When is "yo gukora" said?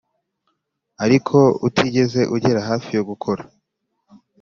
2.97-3.43